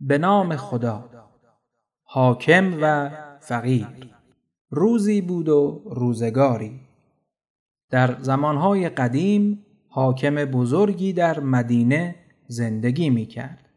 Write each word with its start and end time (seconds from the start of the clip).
به 0.00 0.18
نام 0.18 0.56
خدا 0.56 1.10
حاکم 2.02 2.78
و 2.82 3.10
فقیر 3.40 3.86
روزی 4.70 5.20
بود 5.20 5.48
و 5.48 5.82
روزگاری 5.90 6.80
در 7.90 8.20
زمانهای 8.20 8.88
قدیم 8.88 9.66
حاکم 9.88 10.34
بزرگی 10.34 11.12
در 11.12 11.40
مدینه 11.40 12.14
زندگی 12.46 13.10
می 13.10 13.26
کرد. 13.26 13.68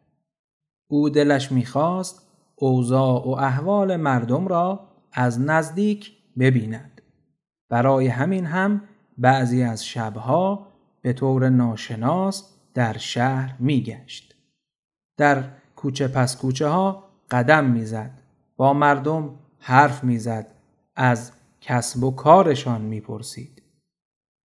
او 0.88 1.10
دلش 1.10 1.52
می‌خواست 1.52 2.28
اوضاع 2.56 3.26
و 3.26 3.30
احوال 3.30 3.96
مردم 3.96 4.48
را 4.48 4.88
از 5.12 5.40
نزدیک 5.40 6.12
ببیند. 6.38 7.02
برای 7.68 8.06
همین 8.06 8.46
هم 8.46 8.82
بعضی 9.18 9.62
از 9.62 9.86
شبها 9.86 10.66
به 11.02 11.12
طور 11.12 11.48
ناشناس 11.48 12.56
در 12.74 12.96
شهر 12.96 13.56
میگشت. 13.58 14.34
در 15.16 15.44
کوچه 15.82 16.08
پس 16.08 16.36
کوچه 16.36 16.66
ها 16.66 17.04
قدم 17.30 17.64
می‌زد. 17.64 18.10
با 18.56 18.72
مردم 18.72 19.34
حرف 19.58 20.04
می‌زد. 20.04 20.46
از 20.96 21.32
کسب 21.60 22.04
و 22.04 22.10
کارشان 22.10 22.80
می‌پرسید. 22.80 23.62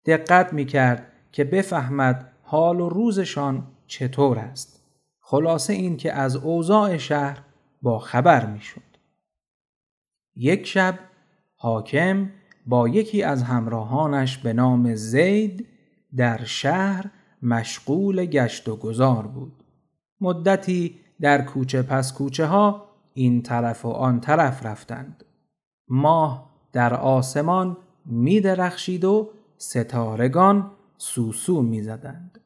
دقت 0.05 0.53
می‌کرد 0.53 1.11
که 1.31 1.43
بفهمد 1.43 2.31
حال 2.43 2.81
و 2.81 2.89
روزشان 2.89 3.67
چطور 3.87 4.39
است. 4.39 4.83
خلاصه 5.19 5.73
این 5.73 5.97
که 5.97 6.13
از 6.13 6.35
اوضاع 6.35 6.97
شهر 6.97 7.41
با 7.81 7.99
خبر 7.99 8.45
می‌شد. 8.45 8.81
یک 10.35 10.67
شب 10.67 10.99
حاکم 11.55 12.29
با 12.65 12.89
یکی 12.89 13.23
از 13.23 13.43
همراهانش 13.43 14.37
به 14.37 14.53
نام 14.53 14.95
زید 14.95 15.67
در 16.15 16.43
شهر 16.45 17.05
مشغول 17.41 18.25
گشت 18.25 18.69
و 18.69 18.75
گذار 18.75 19.27
بود. 19.27 19.63
مدتی 20.21 20.99
در 21.21 21.41
کوچه 21.41 21.81
پس 21.81 22.13
کوچه 22.13 22.45
ها 22.45 22.87
این 23.13 23.41
طرف 23.41 23.85
و 23.85 23.89
آن 23.89 24.19
طرف 24.19 24.65
رفتند. 24.65 25.23
ماه 25.87 26.49
در 26.71 26.93
آسمان 26.93 27.77
می 28.05 28.41
درخشید 28.41 29.05
و 29.05 29.29
ستارگان 29.57 30.71
سوسو 30.97 31.61
می 31.61 31.81
زدند. 31.81 32.39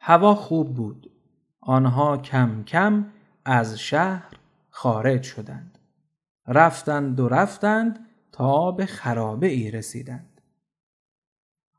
هوا 0.00 0.34
خوب 0.34 0.74
بود. 0.74 1.10
آنها 1.60 2.16
کم 2.16 2.62
کم 2.64 3.06
از 3.44 3.78
شهر 3.78 4.32
خارج 4.70 5.22
شدند. 5.22 5.78
رفتند 6.46 7.20
و 7.20 7.28
رفتند 7.28 8.06
تا 8.32 8.72
به 8.72 8.86
خرابه 8.86 9.46
ای 9.46 9.70
رسیدند. 9.70 10.40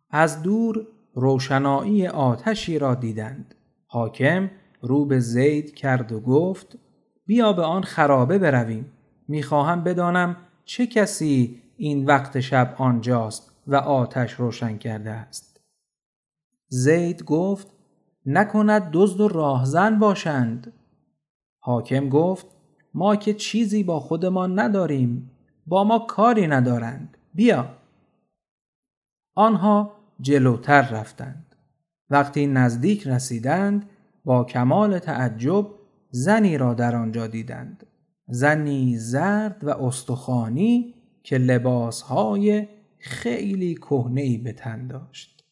از 0.09 0.41
دور 0.41 0.87
روشنایی 1.13 2.07
آتشی 2.07 2.79
را 2.79 2.95
دیدند. 2.95 3.55
حاکم 3.87 4.49
رو 4.87 5.05
به 5.05 5.19
زید 5.19 5.75
کرد 5.75 6.11
و 6.11 6.19
گفت 6.19 6.77
بیا 7.25 7.53
به 7.53 7.61
آن 7.61 7.83
خرابه 7.83 8.37
برویم. 8.37 8.91
می‌خواهم 9.27 9.83
بدانم 9.83 10.37
چه 10.65 10.87
کسی 10.87 11.61
این 11.77 12.05
وقت 12.05 12.39
شب 12.39 12.75
آنجاست 12.77 13.51
و 13.67 13.75
آتش 13.75 14.33
روشن 14.33 14.77
کرده 14.77 15.11
است. 15.11 15.61
زید 16.67 17.23
گفت 17.23 17.67
نکند 18.25 18.89
دزد 18.93 19.21
و 19.21 19.27
راهزن 19.27 19.99
باشند. 19.99 20.73
حاکم 21.59 22.09
گفت 22.09 22.45
ما 22.93 23.15
که 23.15 23.33
چیزی 23.33 23.83
با 23.83 23.99
خودمان 23.99 24.59
نداریم 24.59 25.31
با 25.67 25.83
ما 25.83 25.99
کاری 25.99 26.47
ندارند 26.47 27.17
بیا 27.33 27.69
آنها 29.35 29.91
جلوتر 30.21 30.81
رفتند 30.81 31.55
وقتی 32.09 32.47
نزدیک 32.47 33.07
رسیدند 33.07 33.89
با 34.27 34.43
کمال 34.43 34.99
تعجب 34.99 35.67
زنی 36.11 36.57
را 36.57 36.73
در 36.73 36.95
آنجا 36.95 37.27
دیدند. 37.27 37.85
زنی 38.27 38.97
زرد 38.97 39.63
و 39.63 39.69
استخوانی 39.69 40.93
که 41.23 41.37
لباسهای 41.37 42.67
خیلی 42.99 43.75
کهنه 43.75 44.37
به 44.37 44.53
تن 44.53 44.87
داشت. 44.87 45.43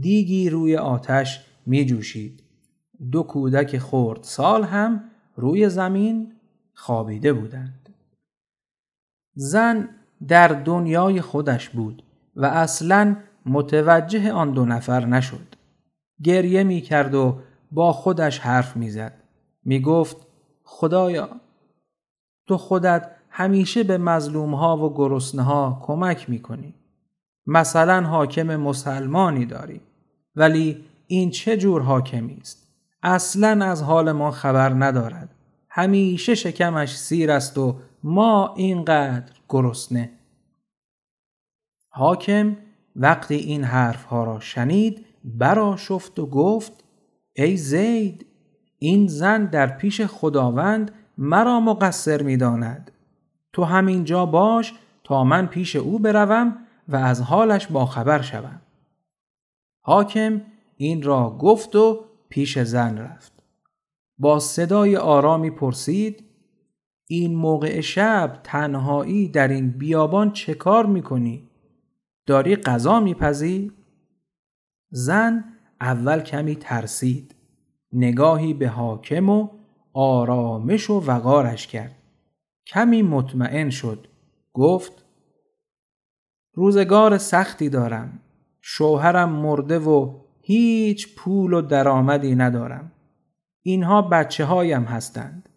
دیگی 0.00 0.50
روی 0.50 0.76
آتش 0.76 1.44
می 1.66 1.86
جوشید 1.86 2.42
دو 3.12 3.22
کودک 3.22 3.78
خورد 3.78 4.22
سال 4.22 4.64
هم 4.64 5.04
روی 5.36 5.68
زمین 5.68 6.32
خوابیده 6.74 7.32
بودند. 7.32 7.88
زن 9.34 9.88
در 10.28 10.48
دنیای 10.48 11.20
خودش 11.20 11.68
بود 11.68 12.02
و 12.36 12.46
اصلا 12.46 13.16
متوجه 13.46 14.32
آن 14.32 14.52
دو 14.52 14.64
نفر 14.64 15.06
نشد. 15.06 15.56
گریه 16.22 16.62
می 16.62 16.80
کرد 16.80 17.14
و 17.14 17.40
با 17.72 17.92
خودش 17.92 18.38
حرف 18.38 18.76
می 18.76 18.90
زد 18.90 19.12
می 19.64 19.80
گفت 19.80 20.16
خدایا 20.64 21.28
تو 22.46 22.56
خودت 22.56 23.10
همیشه 23.30 23.82
به 23.82 23.98
مظلوم 23.98 24.54
ها 24.54 24.76
و 24.76 24.94
گرسنه 24.94 25.42
ها 25.42 25.80
کمک 25.82 26.30
می 26.30 26.42
کنی. 26.42 26.74
مثلا 27.46 28.06
حاکم 28.06 28.56
مسلمانی 28.56 29.46
داری 29.46 29.80
ولی 30.36 30.84
این 31.06 31.30
چه 31.30 31.56
جور 31.56 31.82
حاکمی 31.82 32.38
است؟ 32.40 32.68
اصلا 33.02 33.64
از 33.64 33.82
حال 33.82 34.12
ما 34.12 34.30
خبر 34.30 34.68
ندارد. 34.68 35.28
همیشه 35.68 36.34
شکمش 36.34 36.98
سیر 36.98 37.30
است 37.30 37.58
و 37.58 37.76
ما 38.02 38.54
اینقدر 38.56 39.32
گرسنه. 39.48 40.10
حاکم 41.88 42.56
وقتی 42.96 43.34
این 43.34 43.64
حرف 43.64 44.04
ها 44.04 44.24
را 44.24 44.40
شنید 44.40 45.06
برا 45.24 45.76
شفت 45.76 46.18
و 46.18 46.26
گفت 46.26 46.83
ای 47.34 47.56
زید 47.56 48.26
این 48.78 49.06
زن 49.06 49.44
در 49.44 49.66
پیش 49.66 50.00
خداوند 50.00 50.90
مرا 51.18 51.60
مقصر 51.60 52.22
می 52.22 52.36
داند. 52.36 52.90
تو 53.52 53.64
همینجا 53.64 54.26
باش 54.26 54.74
تا 55.04 55.24
من 55.24 55.46
پیش 55.46 55.76
او 55.76 55.98
بروم 55.98 56.56
و 56.88 56.96
از 56.96 57.20
حالش 57.20 57.66
با 57.66 57.86
خبر 57.86 58.22
شوم. 58.22 58.60
حاکم 59.80 60.42
این 60.76 61.02
را 61.02 61.36
گفت 61.40 61.76
و 61.76 62.04
پیش 62.28 62.58
زن 62.58 62.98
رفت. 62.98 63.32
با 64.18 64.38
صدای 64.38 64.96
آرامی 64.96 65.50
پرسید 65.50 66.24
این 67.06 67.34
موقع 67.34 67.80
شب 67.80 68.40
تنهایی 68.42 69.28
در 69.28 69.48
این 69.48 69.70
بیابان 69.70 70.32
چه 70.32 70.54
کار 70.54 70.86
می‌کنی؟ 70.86 71.48
داری 72.26 72.56
غذا 72.56 73.00
میپزی؟ 73.00 73.72
زن 74.90 75.53
اول 75.84 76.20
کمی 76.20 76.56
ترسید. 76.56 77.34
نگاهی 77.92 78.54
به 78.54 78.68
حاکم 78.68 79.28
و 79.28 79.48
آرامش 79.92 80.90
و 80.90 81.00
وقارش 81.00 81.66
کرد. 81.66 81.96
کمی 82.66 83.02
مطمئن 83.02 83.70
شد. 83.70 84.06
گفت 84.52 85.04
روزگار 86.54 87.18
سختی 87.18 87.68
دارم. 87.68 88.20
شوهرم 88.60 89.28
مرده 89.28 89.78
و 89.78 90.14
هیچ 90.42 91.14
پول 91.14 91.52
و 91.52 91.62
درآمدی 91.62 92.34
ندارم. 92.34 92.92
اینها 93.62 94.02
بچه 94.02 94.44
هایم 94.44 94.84
هستند. 94.84 95.48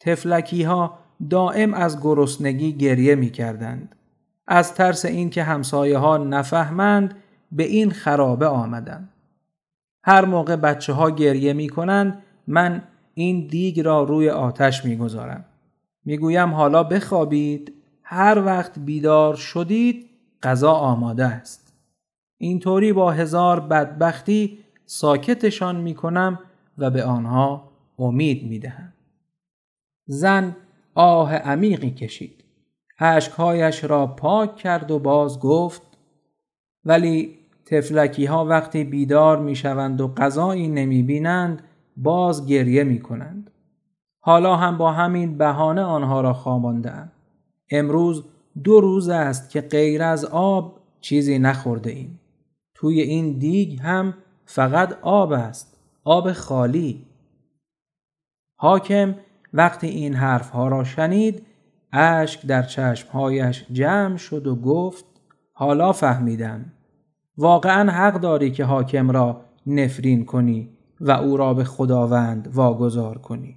تفلکی 0.00 0.62
ها 0.62 0.98
دائم 1.30 1.74
از 1.74 2.02
گرسنگی 2.02 2.72
گریه 2.72 3.14
می 3.14 3.30
کردند. 3.30 3.94
از 4.46 4.74
ترس 4.74 5.04
اینکه 5.04 5.42
همسایه 5.42 5.98
ها 5.98 6.16
نفهمند 6.16 7.14
به 7.52 7.64
این 7.64 7.90
خرابه 7.90 8.46
آمدم. 8.46 9.08
هر 10.08 10.24
موقع 10.24 10.56
بچه 10.56 10.92
ها 10.92 11.10
گریه 11.10 11.52
می 11.52 11.68
کنند 11.68 12.22
من 12.46 12.82
این 13.14 13.46
دیگ 13.46 13.80
را 13.80 14.02
روی 14.02 14.30
آتش 14.30 14.84
می 14.84 14.96
گذارم. 14.96 15.44
می 16.04 16.18
گویم 16.18 16.54
حالا 16.54 16.82
بخوابید 16.82 17.72
هر 18.02 18.42
وقت 18.46 18.78
بیدار 18.78 19.34
شدید 19.34 20.10
غذا 20.42 20.72
آماده 20.72 21.24
است. 21.24 21.72
اینطوری 22.38 22.92
با 22.92 23.10
هزار 23.10 23.60
بدبختی 23.60 24.58
ساکتشان 24.86 25.76
می 25.76 25.94
کنم 25.94 26.38
و 26.78 26.90
به 26.90 27.04
آنها 27.04 27.70
امید 27.98 28.44
می 28.44 28.58
دهم. 28.58 28.92
زن 30.06 30.56
آه 30.94 31.34
عمیقی 31.34 31.90
کشید. 31.90 32.44
عشقهایش 33.00 33.84
را 33.84 34.06
پاک 34.06 34.56
کرد 34.56 34.90
و 34.90 34.98
باز 34.98 35.40
گفت 35.40 35.82
ولی 36.84 37.38
تفلکی 37.70 38.24
ها 38.24 38.44
وقتی 38.44 38.84
بیدار 38.84 39.38
می 39.38 39.56
شوند 39.56 40.00
و 40.00 40.08
غذایی 40.08 40.68
نمی 40.68 41.02
بینند 41.02 41.62
باز 41.96 42.46
گریه 42.46 42.84
می 42.84 43.00
کنند. 43.00 43.50
حالا 44.20 44.56
هم 44.56 44.78
با 44.78 44.92
همین 44.92 45.38
بهانه 45.38 45.82
آنها 45.82 46.20
را 46.20 46.32
خواباندم. 46.32 47.12
امروز 47.70 48.24
دو 48.64 48.80
روز 48.80 49.08
است 49.08 49.50
که 49.50 49.60
غیر 49.60 50.02
از 50.02 50.24
آب 50.24 50.80
چیزی 51.00 51.38
نخورده 51.38 51.90
ایم. 51.90 52.20
توی 52.74 53.00
این 53.00 53.38
دیگ 53.38 53.80
هم 53.80 54.14
فقط 54.44 54.98
آب 55.02 55.32
است. 55.32 55.78
آب 56.04 56.32
خالی. 56.32 57.06
حاکم 58.56 59.14
وقتی 59.52 59.86
این 59.86 60.14
حرفها 60.14 60.68
را 60.68 60.84
شنید 60.84 61.46
اشک 61.92 62.46
در 62.46 62.62
چشمهایش 62.62 63.66
جمع 63.72 64.16
شد 64.16 64.46
و 64.46 64.56
گفت 64.56 65.04
حالا 65.52 65.92
فهمیدم 65.92 66.72
واقعا 67.38 67.92
حق 67.92 68.20
داری 68.20 68.50
که 68.50 68.64
حاکم 68.64 69.10
را 69.10 69.40
نفرین 69.66 70.24
کنی 70.24 70.68
و 71.00 71.10
او 71.10 71.36
را 71.36 71.54
به 71.54 71.64
خداوند 71.64 72.48
واگذار 72.54 73.18
کنی 73.18 73.56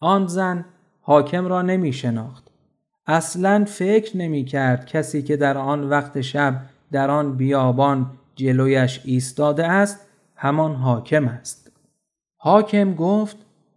آن 0.00 0.26
زن 0.26 0.64
حاکم 1.00 1.46
را 1.46 1.62
نمی 1.62 1.92
شناخت. 1.92 2.44
اصلا 3.06 3.64
فکر 3.64 4.16
نمی 4.16 4.44
کرد 4.44 4.86
کسی 4.86 5.22
که 5.22 5.36
در 5.36 5.58
آن 5.58 5.88
وقت 5.88 6.20
شب 6.20 6.60
در 6.92 7.10
آن 7.10 7.36
بیابان 7.36 8.10
جلویش 8.36 9.00
ایستاده 9.04 9.66
است 9.66 10.00
همان 10.36 10.74
حاکم 10.74 11.28
است. 11.28 11.72
حاکم 12.36 12.94
گفت 12.94 13.36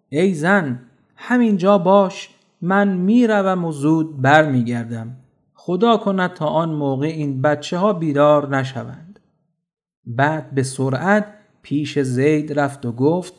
ای 0.09 0.33
زن 0.33 0.80
همینجا 1.15 1.77
باش 1.77 2.30
من 2.62 2.97
می‌روم 2.97 3.65
و 3.65 3.71
زود 3.71 4.21
برمیگردم 4.21 5.15
خدا 5.67 5.97
کند 5.97 6.33
تا 6.33 6.45
آن 6.45 6.69
موقع 6.69 7.05
این 7.05 7.41
بچه 7.41 7.77
ها 7.77 7.93
بیدار 7.93 8.57
نشوند. 8.57 9.19
بعد 10.05 10.51
به 10.51 10.63
سرعت 10.63 11.25
پیش 11.61 11.99
زید 11.99 12.59
رفت 12.59 12.85
و 12.85 12.91
گفت 12.91 13.33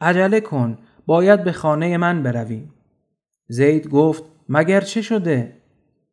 عجله 0.00 0.40
کن 0.40 0.78
باید 1.06 1.44
به 1.44 1.52
خانه 1.52 1.96
من 1.96 2.22
برویم. 2.22 2.74
زید 3.48 3.88
گفت 3.88 4.22
مگر 4.48 4.80
چه 4.80 5.02
شده؟ 5.02 5.56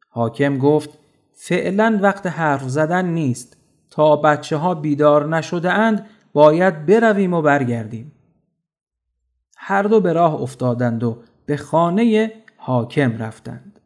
حاکم 0.10 0.58
گفت 0.58 0.90
فعلا 1.34 2.00
وقت 2.02 2.28
حرف 2.28 2.70
زدن 2.70 3.06
نیست. 3.06 3.58
تا 3.90 4.16
بچه 4.16 4.58
ها 4.58 4.76
بیدار 4.76 5.36
نشده 5.36 5.72
اند 5.72 6.06
باید 6.34 6.86
برویم 6.86 7.34
و 7.34 7.42
برگردیم. 7.42 8.12
هر 9.58 9.84
دو 9.84 10.02
به 10.02 10.14
راه 10.14 10.42
افتادند 10.42 11.04
و 11.04 11.18
به 11.46 11.58
خانه 11.58 12.34
حاکم 12.58 13.18
رفتند. 13.18 13.80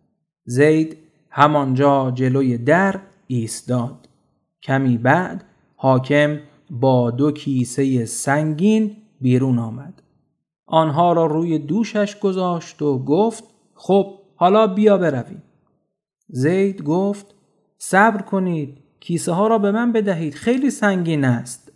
زید 0.46 0.98
همانجا 1.32 2.12
جلوی 2.12 2.58
در 2.58 3.00
ایستاد. 3.28 4.10
کمی 4.64 4.98
بعد 4.98 5.44
حاکم 5.76 6.40
با 6.70 7.12
دو 7.12 7.32
کیسه 7.32 8.06
سنگین 8.06 8.96
بیرون 9.22 9.60
آمد. 9.60 10.02
آنها 10.66 11.14
را 11.14 11.26
روی 11.26 11.60
دوشش 11.60 12.20
گذاشت 12.20 12.82
و 12.82 13.00
گفت 13.00 13.44
خب 13.76 14.14
حالا 14.36 14.68
بیا 14.68 14.98
برویم. 14.98 15.44
زید 16.28 16.84
گفت 16.84 17.26
صبر 17.78 18.22
کنید 18.22 18.78
کیسه 19.00 19.32
ها 19.32 19.48
را 19.48 19.58
به 19.58 19.72
من 19.72 19.92
بدهید 19.92 20.34
خیلی 20.34 20.70
سنگین 20.70 21.26
است. 21.26 21.72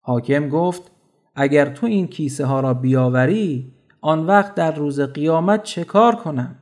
حاکم 0.00 0.48
گفت 0.48 0.90
اگر 1.34 1.66
تو 1.66 1.86
این 1.86 2.06
کیسه 2.06 2.46
ها 2.46 2.60
را 2.60 2.74
بیاوری 2.74 3.72
آن 4.00 4.26
وقت 4.26 4.54
در 4.54 4.74
روز 4.74 5.00
قیامت 5.00 5.62
چه 5.62 5.84
کار 5.84 6.14
کنم؟ 6.14 6.56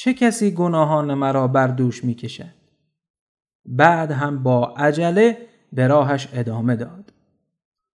چه 0.00 0.14
کسی 0.14 0.50
گناهان 0.50 1.14
مرا 1.14 1.48
بر 1.48 1.66
دوش 1.66 2.04
می 2.04 2.14
کشد 2.14 2.54
بعد 3.66 4.10
هم 4.10 4.42
با 4.42 4.66
عجله 4.66 5.38
به 5.72 5.86
راهش 5.86 6.28
ادامه 6.32 6.76
داد. 6.76 7.12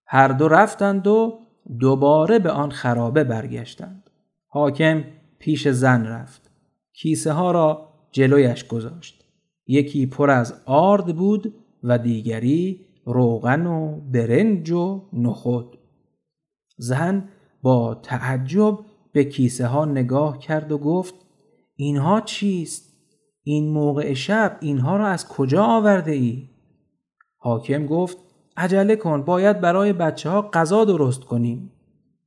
هر 0.07 0.29
دو 0.29 0.49
رفتند 0.49 1.07
و 1.07 1.39
دوباره 1.81 2.39
به 2.39 2.51
آن 2.51 2.71
خرابه 2.71 3.25
برگشتند. 3.25 4.11
حاکم 4.47 5.05
پیش 5.39 5.69
زن 5.69 6.07
رفت. 6.07 6.51
کیسه 6.93 7.33
ها 7.33 7.51
را 7.51 7.89
جلویش 8.11 8.67
گذاشت. 8.67 9.25
یکی 9.67 10.07
پر 10.07 10.31
از 10.31 10.63
آرد 10.67 11.17
بود 11.17 11.55
و 11.83 11.99
دیگری 11.99 12.87
روغن 13.05 13.67
و 13.67 14.01
برنج 14.01 14.71
و 14.71 15.09
نخود. 15.13 15.79
زن 16.77 17.29
با 17.63 17.95
تعجب 17.95 18.79
به 19.13 19.25
کیسه 19.25 19.67
ها 19.67 19.85
نگاه 19.85 20.39
کرد 20.39 20.73
و 20.73 20.79
گفت 20.79 21.22
اینها 21.77 22.21
چیست؟ 22.21 22.93
این 23.43 23.73
موقع 23.73 24.15
شب 24.15 24.57
اینها 24.61 24.97
را 24.97 25.07
از 25.07 25.29
کجا 25.29 25.65
آورده 25.65 26.13
ای؟ 26.13 26.49
حاکم 27.37 27.87
گفت 27.87 28.19
عجله 28.57 28.97
کن 28.97 29.23
باید 29.23 29.61
برای 29.61 29.93
بچه 29.93 30.31
ها 30.31 30.43
غذا 30.43 30.85
درست 30.85 31.25
کنیم. 31.25 31.73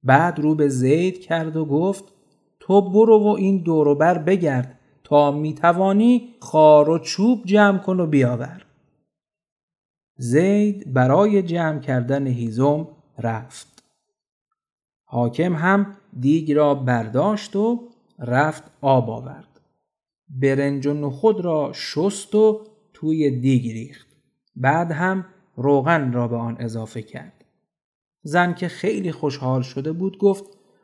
بعد 0.03 0.39
رو 0.39 0.55
به 0.55 0.69
زید 0.69 1.21
کرد 1.21 1.57
و 1.57 1.65
گفت 1.65 2.03
تو 2.59 2.81
برو 2.81 3.19
و 3.19 3.27
این 3.27 3.57
دوروبر 3.57 4.17
بگرد 4.17 4.79
تا 5.03 5.31
می‌توانی 5.31 6.35
خار 6.39 6.89
و 6.89 6.99
چوب 6.99 7.45
جمع 7.45 7.77
کن 7.77 7.99
و 7.99 8.07
بیاور. 8.07 8.65
زید 10.17 10.93
برای 10.93 11.43
جمع 11.43 11.79
کردن 11.79 12.27
هیزم 12.27 12.87
رفت. 13.19 13.83
حاکم 15.03 15.55
هم 15.55 15.97
دیگ 16.19 16.51
را 16.51 16.75
برداشت 16.75 17.55
و 17.55 17.89
رفت 18.19 18.63
آب 18.81 19.09
آورد. 19.09 19.61
برنج 20.29 20.87
و 20.87 20.93
نخود 20.93 21.41
را 21.41 21.71
شست 21.73 22.35
و 22.35 22.61
توی 22.93 23.39
دیگ 23.39 23.71
ریخت. 23.71 24.07
بعد 24.55 24.91
هم 24.91 25.25
روغن 25.55 26.13
را 26.13 26.27
به 26.27 26.35
آن 26.35 26.57
اضافه 26.59 27.01
کرد. 27.01 27.45
زن 28.21 28.53
که 28.53 28.67
خیلی 28.67 29.11
خوشحال 29.11 29.61
شده 29.61 29.91
بود 29.91 30.17
گفت 30.17 30.43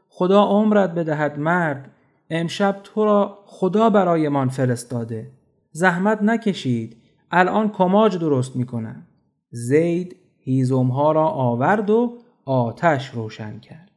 خدا 0.09 0.43
عمرت 0.43 0.89
بدهد 0.89 1.39
مرد 1.39 1.91
امشب 2.29 2.79
تو 2.83 3.05
را 3.05 3.39
خدا 3.45 3.89
برایمان 3.89 4.49
فرستاده 4.49 5.31
زحمت 5.71 6.21
نکشید 6.21 6.97
الان 7.31 7.69
کماج 7.69 8.17
درست 8.17 8.55
می‌کنم 8.55 9.07
زید 9.49 10.15
هیزمها 10.39 11.11
را 11.11 11.27
آورد 11.27 11.89
و 11.89 12.17
آتش 12.45 13.09
روشن 13.09 13.59
کرد 13.59 13.90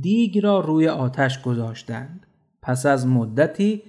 دیگ 0.00 0.38
را 0.38 0.60
روی 0.60 0.88
آتش 0.88 1.42
گذاشتند. 1.42 2.26
پس 2.62 2.86
از 2.86 3.06
مدتی 3.06 3.82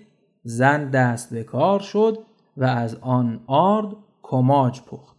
زن 0.44 0.90
دست 0.90 1.34
به 1.34 1.44
کار 1.44 1.80
شد 1.80 2.20
و 2.58 2.64
از 2.64 2.96
آن 2.96 3.40
آرد 3.48 3.96
کماج 4.22 4.82
پخت. 4.82 5.16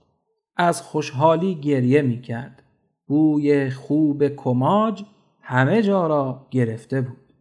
از 0.56 0.82
خوشحالی 0.82 1.54
گریه 1.54 2.02
می 2.02 2.20
کرد. 2.20 2.62
بوی 3.06 3.70
خوب 3.70 4.28
کماج 4.28 5.04
همه 5.40 5.82
جا 5.82 6.06
را 6.06 6.46
گرفته 6.50 7.00
بود. 7.00 7.32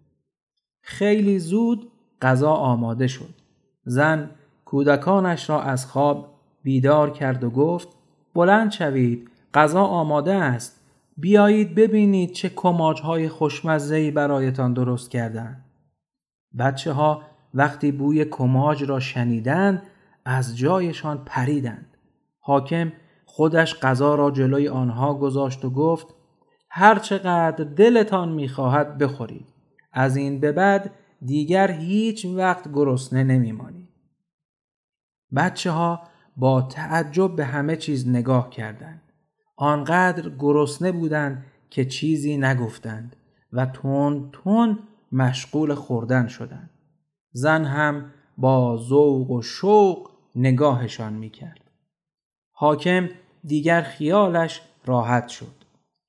خیلی 0.82 1.40
زود 1.40 1.92
غذا 2.22 2.52
آماده 2.52 3.08
شد. 3.08 3.34
زن 3.86 4.30
کودکانش 4.66 5.50
را 5.50 5.62
از 5.62 5.86
خواب 5.86 6.36
بیدار 6.64 7.10
کرد 7.10 7.44
و 7.44 7.50
گفت 7.50 7.88
بلند 8.34 8.72
شوید 8.72 9.30
غذا 9.54 9.84
آماده 9.84 10.34
است. 10.34 10.75
بیایید 11.18 11.76
ببینید 11.76 12.32
چه 12.32 12.50
کماج 12.50 13.02
های 13.02 13.30
خوشمزهی 13.30 14.12
برایتان 14.12 14.74
درست 14.74 15.12
کردن. 15.12 15.66
بچه 16.60 16.92
ها 16.92 17.22
وقتی 17.54 17.92
بوی 17.92 18.26
کماج 18.26 18.84
را 18.84 19.00
شنیدند 19.00 19.84
از 20.26 20.58
جایشان 20.58 21.24
پریدند. 21.26 21.98
حاکم 22.40 22.94
خودش 23.26 23.80
غذا 23.80 24.16
را 24.16 24.32
جلوی 24.32 24.68
آنها 24.68 25.14
گذاشت 25.14 25.66
و 25.66 25.70
گفت 25.70 26.08
هر 26.70 27.00
چقدر 27.00 27.64
دلتان 27.64 28.30
می‌خواهد 28.30 28.98
بخورید 28.98 29.48
از 29.94 30.16
این 30.16 30.40
به 30.40 30.52
بعد 30.52 30.92
دیگر 31.22 31.72
هیچ 31.72 32.26
وقت 32.26 32.72
گرسنه 32.74 33.24
نمیمانید. 33.24 33.90
بچه 35.36 35.72
ها 35.72 36.04
با 36.38 36.62
تعجب 36.62 37.36
به 37.36 37.46
همه 37.46 37.76
چیز 37.76 38.08
نگاه 38.08 38.50
کردند. 38.50 39.02
آنقدر 39.56 40.30
گرسنه 40.40 40.92
بودند 40.92 41.46
که 41.70 41.86
چیزی 41.86 42.38
نگفتند 42.38 43.16
و 43.54 43.66
تون 43.66 44.30
تون 44.32 44.80
مشغول 45.12 45.74
خوردن 45.74 46.28
شدند. 46.28 46.70
زن 47.32 47.66
هم 47.66 48.12
با 48.38 48.78
ذوق 48.78 49.32
و 49.32 49.42
شوق 49.42 50.10
نگاهشان 50.36 51.14
می‌کرد. 51.14 51.72
حاکم 52.52 53.10
دیگر 53.44 53.82
خیالش 53.82 54.62
راحت 54.86 55.28
شد. 55.28 55.56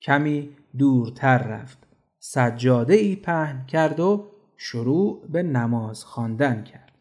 کمی 0.03 0.51
دورتر 0.79 1.39
رفت. 1.39 1.79
سجاده 2.19 2.95
ای 2.95 3.17
پهن 3.17 3.67
کرد 3.67 4.01
و 4.01 4.25
شروع 4.57 5.27
به 5.29 5.43
نماز 5.43 6.05
خواندن 6.05 6.63
کرد. 6.63 6.93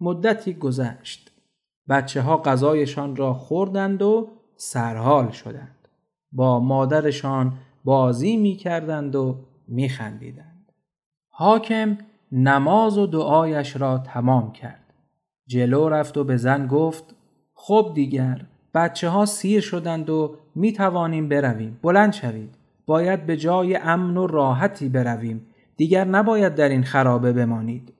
مدتی 0.00 0.54
گذشت. 0.54 1.32
بچه 1.88 2.22
ها 2.22 2.36
غذایشان 2.36 3.16
را 3.16 3.34
خوردند 3.34 4.02
و 4.02 4.37
سرحال 4.60 5.30
شدند. 5.30 5.88
با 6.32 6.60
مادرشان 6.60 7.52
بازی 7.84 8.36
می 8.36 8.56
کردند 8.56 9.16
و 9.16 9.38
می 9.68 9.88
خندیدند. 9.88 10.72
حاکم 11.28 11.98
نماز 12.32 12.98
و 12.98 13.06
دعایش 13.06 13.76
را 13.76 13.98
تمام 13.98 14.52
کرد. 14.52 14.94
جلو 15.46 15.88
رفت 15.88 16.18
و 16.18 16.24
به 16.24 16.36
زن 16.36 16.66
گفت 16.66 17.14
خب 17.54 17.92
دیگر 17.94 18.46
بچه 18.74 19.08
ها 19.08 19.26
سیر 19.26 19.60
شدند 19.60 20.10
و 20.10 20.36
می 20.54 20.72
توانیم 20.72 21.28
برویم. 21.28 21.78
بلند 21.82 22.12
شوید. 22.12 22.54
باید 22.86 23.26
به 23.26 23.36
جای 23.36 23.76
امن 23.76 24.16
و 24.16 24.26
راحتی 24.26 24.88
برویم. 24.88 25.46
دیگر 25.76 26.04
نباید 26.04 26.54
در 26.54 26.68
این 26.68 26.82
خرابه 26.82 27.32
بمانید. 27.32 27.92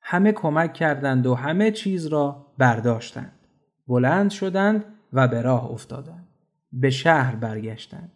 همه 0.00 0.32
کمک 0.32 0.74
کردند 0.74 1.26
و 1.26 1.34
همه 1.34 1.70
چیز 1.70 2.06
را 2.06 2.46
برداشتند. 2.58 3.32
بلند 3.88 4.30
شدند 4.30 4.84
و 5.12 5.28
به 5.28 5.42
راه 5.42 5.70
افتادند. 5.70 6.28
به 6.72 6.90
شهر 6.90 7.36
برگشتند. 7.36 8.12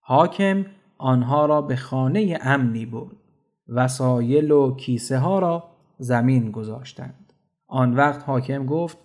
حاکم 0.00 0.66
آنها 0.98 1.46
را 1.46 1.62
به 1.62 1.76
خانه 1.76 2.38
امنی 2.42 2.86
برد. 2.86 3.16
وسایل 3.68 4.50
و 4.50 4.76
کیسه 4.76 5.18
ها 5.18 5.38
را 5.38 5.70
زمین 5.98 6.50
گذاشتند. 6.50 7.32
آن 7.66 7.94
وقت 7.94 8.22
حاکم 8.22 8.66
گفت 8.66 8.98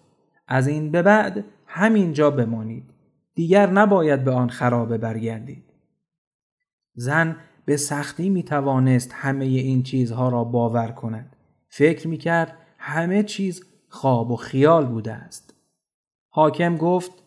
از 0.47 0.67
این 0.67 0.91
به 0.91 1.01
بعد 1.01 1.45
همینجا 1.65 2.31
بمانید. 2.31 2.93
دیگر 3.35 3.69
نباید 3.69 4.23
به 4.23 4.31
آن 4.31 4.49
خرابه 4.49 4.97
برگردید. 4.97 5.73
زن 6.95 7.35
به 7.65 7.77
سختی 7.77 8.29
می 8.29 8.43
توانست 8.43 9.11
همه 9.13 9.45
این 9.45 9.83
چیزها 9.83 10.29
را 10.29 10.43
باور 10.43 10.91
کند. 10.91 11.35
فکر 11.69 12.07
می 12.07 12.17
کرد 12.17 12.57
همه 12.77 13.23
چیز 13.23 13.63
خواب 13.89 14.31
و 14.31 14.35
خیال 14.35 14.85
بوده 14.85 15.13
است. 15.13 15.53
حاکم 16.29 16.77
گفت 16.77 17.22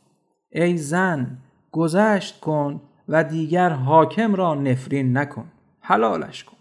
ای 0.57 0.77
زن 0.77 1.39
گذشت 1.73 2.41
کن 2.41 2.81
و 3.09 3.25
دیگر 3.25 3.71
حاکم 3.71 4.35
را 4.35 4.55
نفرین 4.55 5.17
نکن. 5.17 5.45
حلالش 5.81 6.45
کن. 6.45 6.57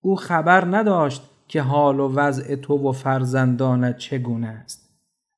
او 0.00 0.16
خبر 0.16 0.76
نداشت 0.76 1.30
که 1.48 1.62
حال 1.62 2.00
و 2.00 2.14
وضع 2.14 2.56
تو 2.56 2.88
و 2.88 2.92
فرزندانت 2.92 3.96
چگونه 3.96 4.46
است. 4.46 4.90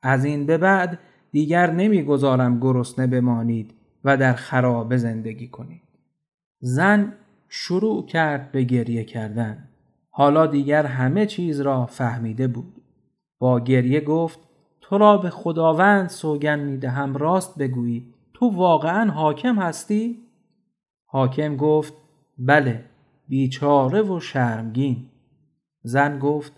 از 0.03 0.25
این 0.25 0.47
به 0.47 0.59
بعد 0.59 0.99
دیگر 1.33 1.71
نمی‌گذارم 1.71 2.61
گرسنه 2.61 3.07
بمانید 3.07 3.75
و 4.05 4.17
در 4.17 4.33
خرابه 4.33 4.97
زندگی 4.97 5.49
کنید. 5.49 5.83
زن 6.61 7.12
شروع 7.49 8.07
کرد 8.07 8.53
به 8.53 8.62
گریه 8.62 9.05
کردن. 9.05 9.69
حالا 10.11 10.47
دیگر 10.47 10.87
همه 10.87 11.26
چیز 11.26 11.61
را 11.61 11.87
فهمیده 11.87 12.49
بود. 12.49 12.83
با 13.38 13.61
گریه 13.61 14.00
گفت 14.00 14.38
تو 14.88 14.99
را 14.99 15.16
به 15.16 15.31
خداوند 15.31 16.09
سوگن 16.09 16.59
می‌دهم 16.59 17.16
راست 17.16 17.59
بگویی. 17.59 18.14
تو 18.35 18.49
واقعا 18.49 19.11
حاکم 19.11 19.59
هستی؟ 19.59 20.23
حاکم 21.07 21.57
گفت 21.57 21.95
بله 22.38 22.85
بیچاره 23.28 24.02
و 24.02 24.21
شرمگین. 24.21 25.07
زن 25.83 26.19
گفت 26.19 26.52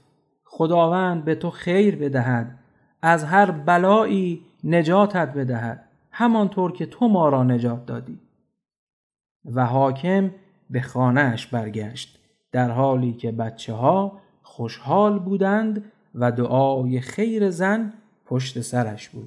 خداوند 0.44 1.24
به 1.24 1.34
تو 1.34 1.50
خیر 1.50 1.96
بدهد 1.96 2.58
از 3.02 3.24
هر 3.24 3.50
بلایی 3.50 4.40
نجاتت 4.64 5.32
بدهد 5.34 5.84
همانطور 6.10 6.72
که 6.72 6.86
تو 6.86 7.08
ما 7.08 7.28
را 7.28 7.44
نجات 7.44 7.86
دادی. 7.86 8.18
و 9.44 9.66
حاکم 9.66 10.30
به 10.70 10.80
خانهش 10.80 11.46
برگشت 11.46 12.18
در 12.52 12.70
حالی 12.70 13.12
که 13.12 13.32
بچه 13.32 13.72
ها 13.72 14.20
خوشحال 14.42 15.18
بودند 15.18 15.84
و 16.14 16.32
دعای 16.32 17.00
خیر 17.00 17.50
زن 17.50 17.92
پشت 18.28 18.60
سرش 18.60 19.08
بود. 19.08 19.26